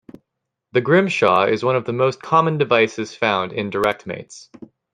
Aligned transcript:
The 0.71 0.81
Grimshaw 0.81 1.43
is 1.45 1.63
one 1.63 1.75
of 1.75 1.85
the 1.85 1.93
most 1.93 2.23
common 2.23 2.57
devices 2.57 3.13
found 3.15 3.53
in 3.53 3.69
directmates. 3.69 4.49